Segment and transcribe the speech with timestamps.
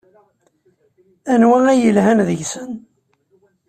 [1.33, 2.71] Anwa ay yelhan deg-sen?